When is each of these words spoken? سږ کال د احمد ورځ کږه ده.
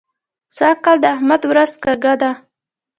سږ 0.55 0.77
کال 0.83 0.97
د 1.01 1.05
احمد 1.15 1.41
ورځ 1.51 1.71
کږه 1.83 2.13
ده. 2.21 2.31